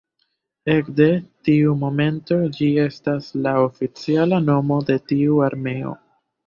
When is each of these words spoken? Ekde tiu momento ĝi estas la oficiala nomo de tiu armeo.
Ekde 0.75 1.05
tiu 1.49 1.75
momento 1.83 2.39
ĝi 2.57 2.71
estas 2.87 3.31
la 3.45 3.55
oficiala 3.69 4.45
nomo 4.51 4.83
de 4.91 5.01
tiu 5.15 5.43
armeo. 5.53 5.99